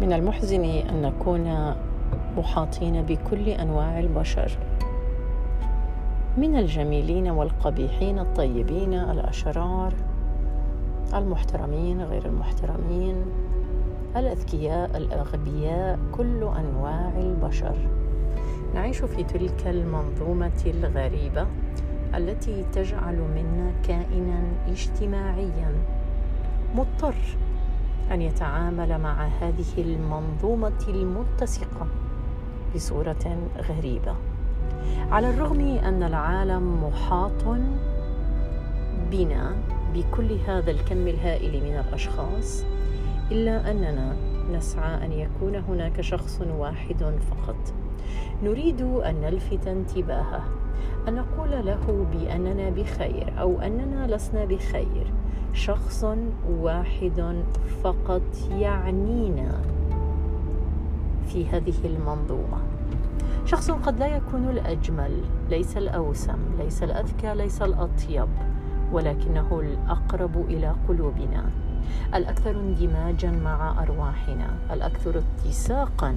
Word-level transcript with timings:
من 0.00 0.12
المحزن 0.12 0.64
أن 0.64 1.02
نكون 1.02 1.74
محاطين 2.36 3.02
بكل 3.02 3.48
أنواع 3.48 3.98
البشر. 3.98 4.58
من 6.38 6.56
الجميلين 6.56 7.28
والقبيحين 7.28 8.18
الطيبين 8.18 8.94
الأشرار 8.94 9.92
المحترمين 11.14 12.02
غير 12.02 12.26
المحترمين 12.26 13.24
الأذكياء 14.16 14.96
الأغبياء 14.96 15.98
كل 16.12 16.42
أنواع 16.42 17.12
البشر. 17.18 17.76
نعيش 18.74 18.98
في 18.98 19.22
تلك 19.22 19.66
المنظومة 19.66 20.62
الغريبة 20.66 21.46
التي 22.14 22.64
تجعل 22.72 23.16
منا 23.16 23.72
كائنا 23.88 24.42
اجتماعيا 24.68 25.72
مضطر 26.74 27.14
أن 28.12 28.22
يتعامل 28.22 28.98
مع 28.98 29.26
هذه 29.40 29.78
المنظومة 29.78 30.84
المتسقة 30.88 31.86
بصورة 32.74 33.38
غريبة. 33.68 34.14
على 35.10 35.30
الرغم 35.30 35.60
أن 35.60 36.02
العالم 36.02 36.84
محاط 36.84 37.44
بنا 39.10 39.56
بكل 39.94 40.32
هذا 40.46 40.70
الكم 40.70 41.08
الهائل 41.08 41.64
من 41.64 41.84
الأشخاص 41.88 42.64
إلا 43.30 43.70
أننا 43.70 44.16
نسعى 44.52 45.06
أن 45.06 45.12
يكون 45.12 45.56
هناك 45.56 46.00
شخص 46.00 46.40
واحد 46.58 47.04
فقط. 47.30 47.74
نريد 48.42 48.80
أن 48.82 49.20
نلفت 49.20 49.66
انتباهه 49.66 50.44
أن 51.08 51.14
نقول 51.14 51.50
له 51.50 52.06
بأننا 52.12 52.70
بخير 52.70 53.32
أو 53.40 53.60
أننا 53.60 54.16
لسنا 54.16 54.44
بخير. 54.44 55.05
شخص 55.56 56.04
واحد 56.60 57.44
فقط 57.82 58.22
يعنينا 58.50 59.60
في 61.28 61.46
هذه 61.48 61.74
المنظومة. 61.84 62.58
شخص 63.44 63.70
قد 63.70 63.98
لا 63.98 64.06
يكون 64.06 64.48
الأجمل 64.48 65.20
ليس 65.50 65.76
الأوسم 65.76 66.38
ليس 66.58 66.82
الأذكى 66.82 67.34
ليس 67.34 67.62
الأطيب 67.62 68.28
ولكنه 68.92 69.60
الأقرب 69.60 70.36
إلى 70.48 70.74
قلوبنا. 70.88 71.44
الأكثر 72.14 72.50
اندماجا 72.50 73.30
مع 73.30 73.82
أرواحنا 73.82 74.50
الأكثر 74.72 75.22
اتساقا 75.22 76.16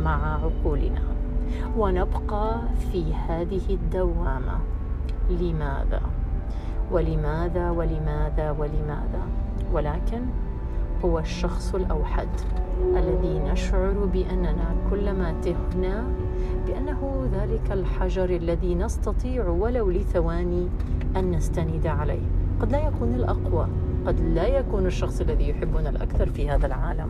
مع 0.00 0.34
عقولنا. 0.44 1.02
ونبقى 1.76 2.60
في 2.92 3.14
هذه 3.14 3.70
الدوامة. 3.70 4.58
لماذا؟ 5.30 6.00
ولماذا 6.92 7.70
ولماذا 7.70 8.50
ولماذا؟ 8.50 9.22
ولكن 9.72 10.20
هو 11.04 11.18
الشخص 11.18 11.74
الأوحد 11.74 12.28
الذي 12.96 13.38
نشعر 13.38 13.92
بأننا 14.12 14.74
كلما 14.90 15.34
تهنا 15.42 16.04
بأنه 16.66 17.28
ذلك 17.32 17.72
الحجر 17.72 18.30
الذي 18.30 18.74
نستطيع 18.74 19.48
ولو 19.48 19.90
لثواني 19.90 20.68
أن 21.16 21.30
نستند 21.30 21.86
عليه. 21.86 22.22
قد 22.60 22.72
لا 22.72 22.86
يكون 22.86 23.14
الأقوى 23.14 23.68
قد 24.06 24.20
لا 24.20 24.46
يكون 24.46 24.86
الشخص 24.86 25.20
الذي 25.20 25.48
يحبنا 25.48 25.90
الأكثر 25.90 26.30
في 26.30 26.50
هذا 26.50 26.66
العالم. 26.66 27.08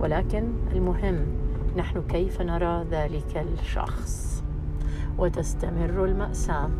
ولكن 0.00 0.44
المهم 0.72 1.26
نحن 1.76 2.02
كيف 2.02 2.42
نرى 2.42 2.84
ذلك 2.90 3.46
الشخص؟ 3.58 4.42
وتستمر 5.18 6.04
المأساة. 6.04 6.70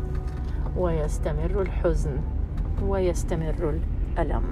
ويستمر 0.77 1.61
الحزن 1.61 2.17
ويستمر 2.83 3.79
الألم. 4.17 4.43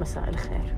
مساء 0.00 0.28
الخير. 0.28 0.74